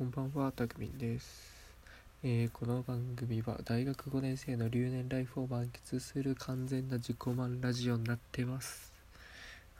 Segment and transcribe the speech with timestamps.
[0.00, 1.52] こんばんは、たくみんです、
[2.24, 8.94] えーこの番組は大学5年生の留年ライフを満喫する完全な自己満ラジオになってます。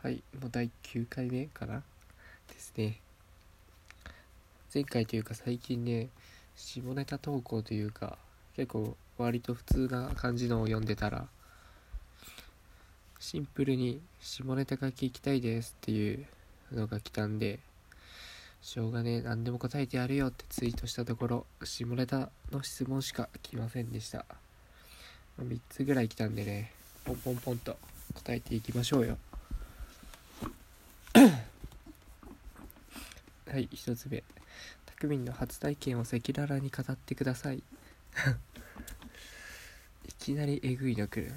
[0.02, 1.82] はい、もう第9回目かな
[2.48, 3.00] ですね。
[4.74, 6.10] 前回というか最近ね、
[6.54, 8.18] 下ネタ投稿というか、
[8.56, 11.28] 結構割と普通な感じのを読んでたら、
[13.18, 16.26] シンプルに下ネタが聞きたいですっていう
[16.72, 17.58] のが来たんで、
[18.62, 24.26] しょうがねえ何でも答えてやるよってツイートしたところ下ネタの質問しか来ませんでした。
[25.40, 26.72] 3つぐらい来たんでね
[27.04, 27.78] ポンポンポンと
[28.14, 29.16] 答えていきましょうよ。
[33.50, 34.22] はい1つ目。
[34.84, 37.62] たくみんの初体験を赤裸々に語ってください。
[40.06, 41.32] いきなりえぐいの来る。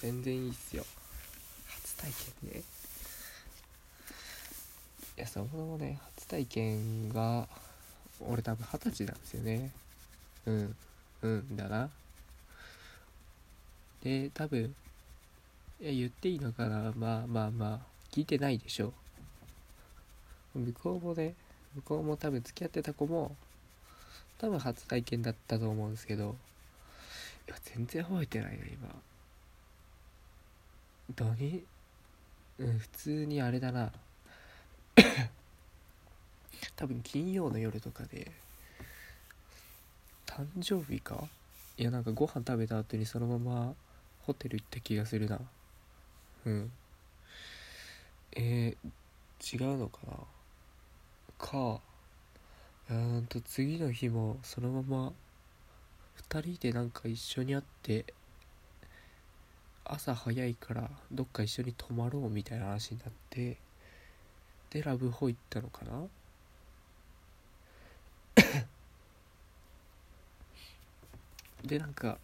[0.00, 0.86] 全然いいっすよ。
[1.66, 2.10] 初体
[2.42, 2.62] 験ね。
[5.18, 6.00] いやそもそもね
[6.32, 7.46] 体験が
[8.18, 9.70] 俺多分二十歳なんですよね。
[10.46, 10.76] うん。
[11.20, 11.90] うんだな。
[14.02, 14.74] で多分
[15.78, 16.90] いや言っていいのかな。
[16.96, 17.78] まあまあまあ
[18.10, 18.94] 聞いてないでしょ。
[20.54, 21.34] 向こうもね
[21.74, 23.36] 向こうも多分付き合ってた子も
[24.38, 26.34] 多分初体験だったと思うんですけど
[27.46, 28.88] いや全然覚えてないな今。
[31.14, 31.62] 何
[32.58, 33.92] うん普通にあれだな。
[36.76, 38.30] 多分金曜の夜とかで
[40.26, 41.24] 誕生日か？
[41.76, 43.74] いやなんかご飯食べた後にそのまま
[44.22, 45.40] ホテル行った気がするな。
[46.46, 46.72] うん。
[48.34, 50.12] えー、違うのかな？
[51.38, 51.80] か。
[52.90, 55.12] いやーんと次の日もそのまま
[56.30, 58.04] 2人でなんか一緒に会って
[59.84, 63.58] 朝早いからどっか一緒に泊まろうみたいな話になって
[64.70, 65.92] でラブホ行ったのかな？
[71.72, 72.18] でなんか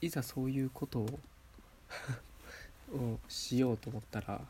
[0.00, 1.20] いざそういうことを
[2.90, 4.40] をしようと思ったら、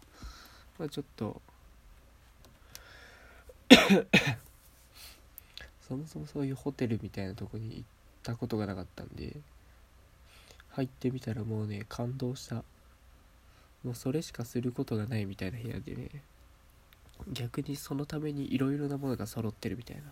[0.78, 1.42] まあ、ちょっと
[5.86, 7.84] そもそもそういうホテルみたいなとこに行っ
[8.22, 9.36] たことがなかったんで
[10.70, 12.64] 入ってみたらもうね感動した。
[13.84, 16.08] もうそれしかすることがないみたいな部屋でね
[17.30, 20.02] 逆にそのためにいろいろなものが揃ってるみたいな。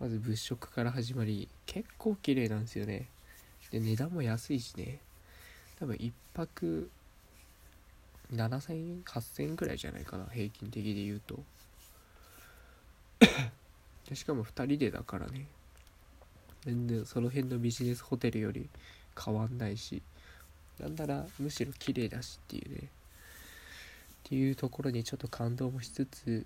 [0.00, 3.08] まず物色から始まり結構綺麗なんですよね。
[3.70, 4.98] で値段も安いしね。
[5.78, 6.90] 多分1泊
[8.32, 11.38] 7000円8000円くらいじゃないかな平均的で言うと。
[14.08, 15.46] でしかも2人でだからね。
[16.64, 18.68] 全然その辺のビジネスホテルより
[19.24, 20.02] 変わんないし
[20.80, 22.78] なんならむしろ綺麗だしっていうね。
[22.78, 26.44] っていうところにちょっと感動もしつつ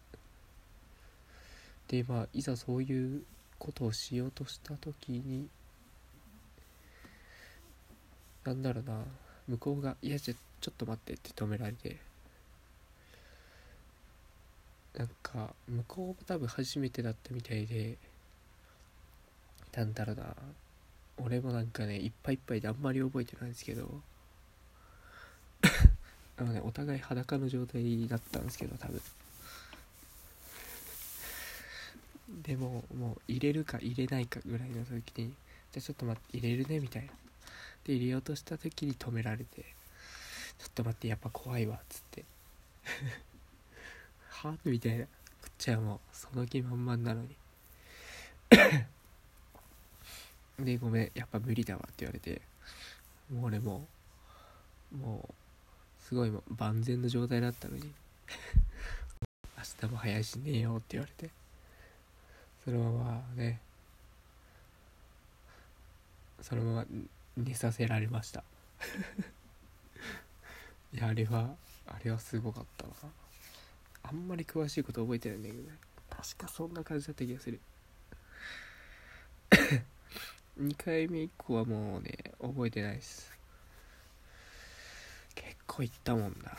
[1.88, 3.22] でまあいざそういう
[3.60, 5.48] ことをしようとした時に
[8.42, 9.04] なんだろうな
[9.46, 11.98] 向こうが「いやじゃちょっと待って」って止められて
[14.96, 17.98] なんか向こうも多分初めてだったみたいで
[19.72, 20.34] なんだろうな
[21.18, 24.00] 俺もなんかねいっぱいいっぱいであんまり覚えてないんですけど
[26.38, 29.02] あのねお互い裸の状態だったんですけど多分。
[32.30, 35.34] でももう入れるか入れないかぐらいの時に
[35.72, 37.08] じゃあちょっと待って入れるねみたいな。
[37.84, 39.62] で入れようとした時に止められて
[40.58, 42.24] ちょっと待ってやっぱ怖いわっつって。
[44.28, 45.04] はみたいな。
[45.04, 45.10] こ
[45.48, 47.36] っちはもうその気満々なのに。
[50.60, 52.42] でごめんやっぱ無理だわって言われて。
[53.30, 53.88] もう俺も
[54.92, 55.34] うもう
[56.02, 57.84] すごいもう万全の状態だったのに。
[59.56, 61.39] 明日も早いし寝ようって言われて。
[62.64, 63.60] そのままね
[66.42, 66.86] そのまま
[67.36, 68.42] 寝させられました。
[70.92, 71.54] いやあれは
[71.86, 72.92] あれはすごかったな。
[74.02, 75.78] あんまり詳しいこと覚えてないんだけどね。
[76.08, 77.60] 確かそんな感じだった気がする。
[80.58, 83.30] 2回目以降はもうね覚えてないです。
[85.34, 86.50] 結構行ったもんな。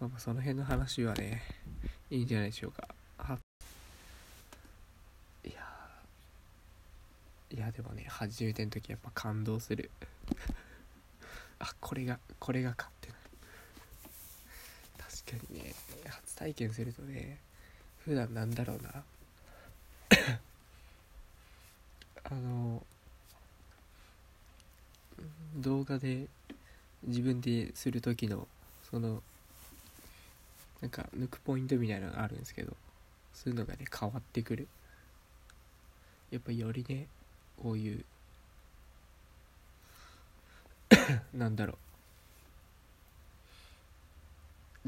[0.00, 1.42] まあまあその辺の話はね
[2.10, 2.88] いいんじゃないでしょうか
[5.44, 5.54] いや
[7.52, 9.90] いやでもね初めての時やっぱ感動する。
[11.58, 13.14] あこれがこれがかってな
[14.98, 15.74] 確かにね
[16.08, 17.38] 初体験するとね
[18.04, 19.04] 普段なんだろうな。
[22.24, 22.86] あの
[25.56, 26.28] 動画で
[27.02, 28.46] 自分でする時の
[28.88, 29.22] その
[30.80, 32.76] なんか抜くポイントみたいなのがあるんですけど
[33.34, 34.68] そういうのがね変わってくる。
[36.30, 37.08] やっぱよりね
[37.62, 38.04] こういう。
[41.34, 41.76] なんだろう。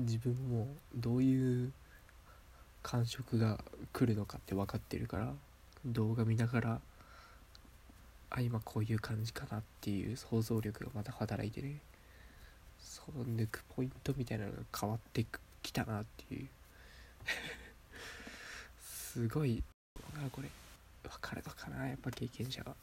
[0.00, 1.72] 自分もどういう
[2.82, 5.34] 感触が来るのかって分かってるから
[5.84, 6.80] 動画見ながら
[8.30, 11.80] あ今こういう感じかなっていう想像力がまた働いてね
[12.80, 15.26] その抜くポイントみたいなのが変わって
[15.62, 16.48] きたなっていう。
[18.82, 19.62] すごい
[20.16, 20.61] なこれ。
[21.02, 22.74] 分かるのかなやっぱ経験者は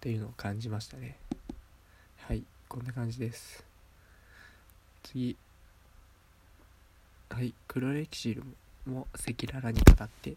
[0.00, 1.16] というのを感じましたね。
[2.18, 3.64] はいこんな感じです。
[5.02, 5.36] 次。
[7.30, 8.38] はい黒歴史
[8.86, 10.36] も赤裸々に語って。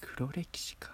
[0.00, 0.92] 黒歴史か。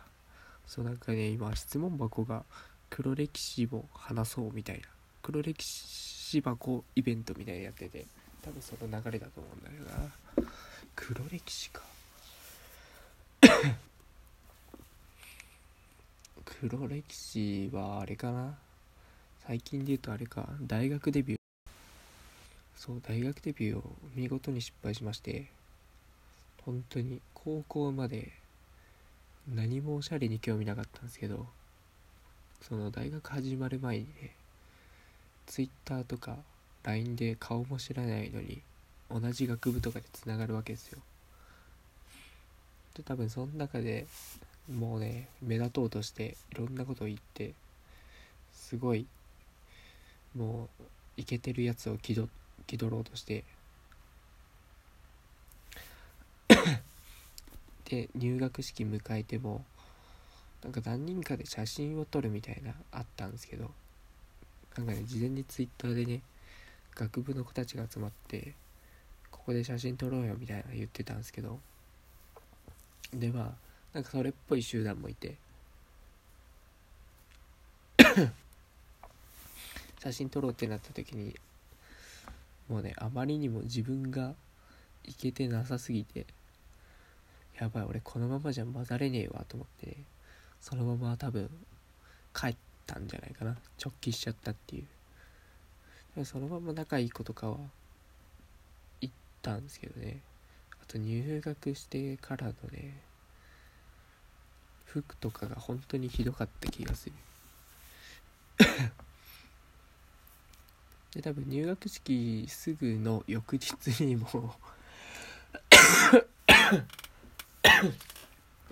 [0.66, 2.44] そうなんかね今質問箱が
[2.88, 4.82] 黒歴史を話そうみたいな。
[5.22, 8.06] 黒歴史箱イベントみたいなやってて
[8.42, 10.52] 多分その流れだと思うんだけどな。
[10.94, 11.91] 黒歴史か。
[16.70, 18.54] 黒歴史はあれかな？
[19.48, 20.48] 最近で言うとあれか。
[20.62, 21.40] 大学デビュー。
[22.76, 23.82] そう大学デビューを
[24.14, 25.46] 見事に失敗しまして。
[26.64, 28.30] 本当に高校まで
[29.52, 31.48] 何もおしゃれに興味なかったんですけど
[32.60, 34.30] その大学始まる前にね
[35.46, 36.36] Twitter とか
[36.84, 38.62] LINE で顔も知らないのに
[39.10, 41.00] 同じ学部とかでつながるわけですよ。
[42.96, 44.06] で多分その中で
[44.70, 47.54] もうね目立とうとしていろんなことを言って
[48.52, 49.06] すごい
[50.36, 50.84] もう
[51.16, 52.28] イケてるやつを気取
[52.66, 53.44] 気取ろうとして
[57.84, 59.64] で入学式迎えても
[60.62, 63.70] なんか何人かで写真を撮るみたいなあったんですけど
[64.76, 66.22] なんかね事前にツイッターでね
[66.94, 68.54] 学部の子たちが集まって
[69.30, 71.58] ここで写真撮ろうよみたいな言ってたんですけど
[73.12, 75.36] でまあなんかそれっぽい集団もいて。
[80.00, 81.38] 写真撮ろうってなった時に
[82.68, 84.34] もうねあまりにも自分が
[85.04, 86.26] いけてなさすぎて
[87.60, 89.96] やばい俺このままじゃ混ざれねえわと思って
[90.60, 91.48] そのまま多分
[92.34, 92.56] 帰っ
[92.86, 93.56] たんじゃないかな。
[93.82, 94.84] 直帰しちゃったってい
[96.16, 96.24] う。
[96.24, 97.56] そのまま仲いい子とかは
[99.00, 100.20] 行ったんですけどね。
[100.82, 103.00] あと入学してからのね
[105.00, 107.14] 服とかが本当にひどかった気がする。
[111.14, 114.26] で多分入学式すぐの翌日にも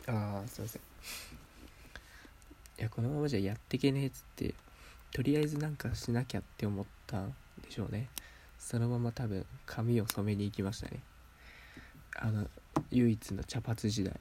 [0.07, 0.83] ああすいません。
[2.79, 4.55] いやこのままじゃやってけねえっつって
[5.13, 8.09] とりあえずなんかしなきゃって思ったんでしょうね。
[8.59, 11.01] そのまま多分髪を染めに行きましたね。
[12.17, 12.49] あの
[12.91, 14.21] 唯一の茶髪時代。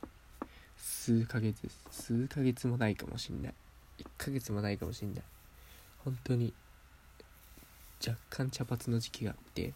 [0.79, 3.53] 数ヶ月数ヶ月もないかもしんない。
[3.99, 5.23] 1ヶ月もないかもしんない。
[6.05, 6.53] 本当に
[8.05, 9.73] 若干茶髪の時期があって。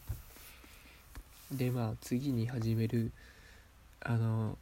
[1.51, 3.11] でまあ次に始める
[4.01, 4.57] あの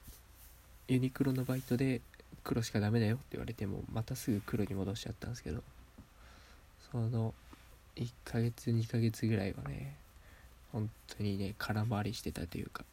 [0.88, 2.02] ユニクロのバイトで
[2.44, 5.64] 黒しかダメだよって言われてもまたすぐ黒に戻しちゃったんですけど。
[6.92, 7.34] その
[7.96, 9.96] 1ヶ月2ヶ月ぐらいはね
[10.74, 12.84] 本当にね空回りしてたというか。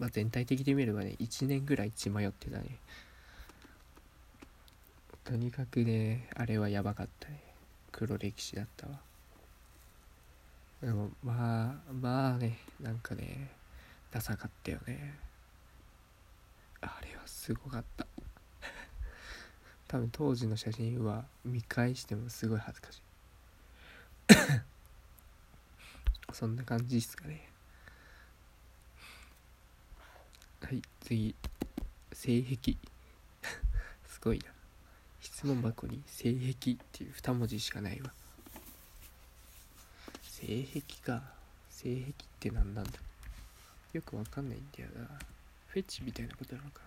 [0.00, 2.78] まあ全体的に見ればね1年ぐらい血迷ってたね。
[5.22, 7.40] とにかくねあれはやばかったね。
[7.92, 8.94] 黒歴史だったわ。
[10.82, 13.50] でもまあまあねなんかね
[14.10, 15.14] ダサかったよね。
[16.80, 18.06] あれはすごかった。
[19.86, 23.02] 多分当時の写真は見返してもすごい恥ずかしい。
[26.32, 27.49] そんな感じですかね。
[30.70, 31.34] はい次。
[32.12, 32.76] 性癖。
[34.06, 34.44] すごいな。
[35.20, 38.12] 質問箱に性癖っていう2文字しかないわ。
[40.22, 41.24] 性癖か。
[41.70, 42.92] 性癖って何なんだ。
[43.92, 45.08] よくわかんないんだよな。
[45.66, 46.82] フェチみたいなことなのか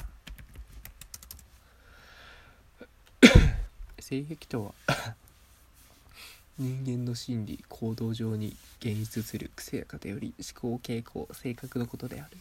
[4.00, 4.74] 性癖とは
[6.58, 12.38] 人間の心理行動上に現実する癖や偏り思考傾向性格のことである。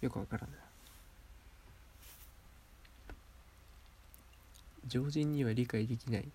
[0.00, 0.56] よくわからんな
[4.86, 6.28] 常人には理解できない。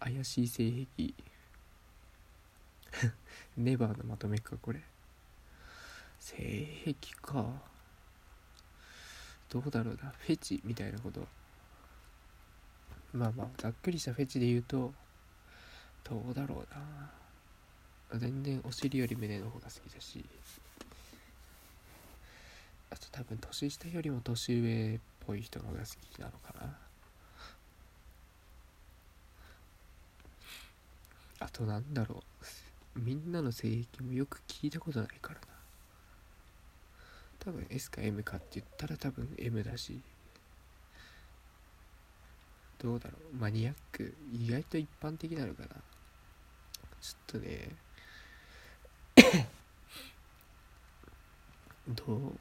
[0.00, 1.14] 怪しい性癖。
[3.56, 4.80] ネバーのまとめかこれ。
[6.20, 7.62] 性癖か。
[9.48, 10.10] どうだろうな。
[10.10, 11.26] フェチみたいなこと。
[13.14, 14.92] まあまあざっくりしたフェチで言うと
[16.04, 16.74] どうだろう
[18.14, 18.18] な。
[18.18, 20.24] 全然お尻より胸の方が好きだし。
[22.92, 26.76] あと多分年下よりも年上っぽい人のが好きなのかな。
[31.38, 32.22] あとなんだろ
[32.96, 33.00] う。
[33.00, 35.46] みんなの性癖もよく聞いたことないからな。
[37.38, 39.98] 多分 S か M かって言ったら多分 M だし。
[42.78, 43.36] どうだろう。
[43.36, 44.14] マニアック。
[44.34, 45.68] 意外と一般的なのかな。
[45.68, 45.78] ちょ
[47.16, 47.70] っとね。
[51.88, 52.38] どう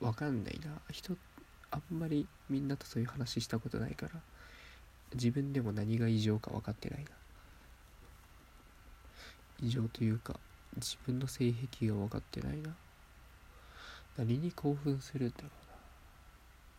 [0.00, 0.80] わかんないな。
[0.90, 1.16] 人
[1.70, 4.12] あんまりみんなとそういう話したことないから。
[5.14, 7.10] 自分でも何が異常か分かってないな。
[9.60, 10.38] 異常というか
[10.76, 12.74] 自分の性癖が分かってないな。
[14.16, 15.50] 何に興奮するんだろう。